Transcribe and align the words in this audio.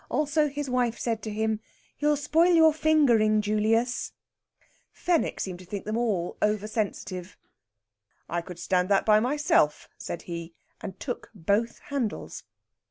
Also, 0.09 0.47
his 0.47 0.67
wife 0.67 0.97
said 0.97 1.21
to 1.21 1.29
him, 1.29 1.59
"You'll 1.99 2.17
spoil 2.17 2.55
your 2.55 2.73
fingering, 2.73 3.39
Julius." 3.39 4.13
Fenwick 4.91 5.39
seemed 5.39 5.59
to 5.59 5.65
think 5.65 5.85
them 5.85 5.95
all 5.95 6.37
over 6.41 6.67
sensitive. 6.67 7.37
"I 8.27 8.41
could 8.41 8.57
stand 8.57 8.89
that 8.89 9.05
by 9.05 9.19
myself," 9.19 9.87
said 9.99 10.23
he, 10.23 10.55
and 10.81 10.99
took 10.99 11.29
both 11.35 11.77
handles. 11.77 12.43